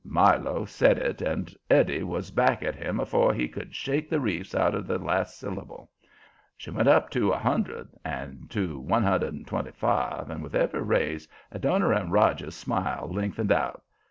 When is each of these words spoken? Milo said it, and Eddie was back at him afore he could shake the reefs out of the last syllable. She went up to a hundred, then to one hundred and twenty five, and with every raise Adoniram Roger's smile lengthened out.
Milo 0.03 0.65
said 0.65 0.97
it, 0.97 1.21
and 1.21 1.55
Eddie 1.69 2.01
was 2.01 2.31
back 2.31 2.63
at 2.63 2.73
him 2.73 2.99
afore 2.99 3.35
he 3.35 3.47
could 3.47 3.75
shake 3.75 4.09
the 4.09 4.19
reefs 4.19 4.55
out 4.55 4.73
of 4.73 4.87
the 4.87 4.97
last 4.97 5.37
syllable. 5.37 5.91
She 6.57 6.71
went 6.71 6.87
up 6.87 7.11
to 7.11 7.29
a 7.31 7.37
hundred, 7.37 7.87
then 8.03 8.47
to 8.49 8.79
one 8.79 9.03
hundred 9.03 9.35
and 9.35 9.45
twenty 9.45 9.69
five, 9.73 10.31
and 10.31 10.41
with 10.41 10.55
every 10.55 10.81
raise 10.81 11.27
Adoniram 11.51 12.09
Roger's 12.09 12.55
smile 12.55 13.09
lengthened 13.13 13.51
out. 13.51 13.83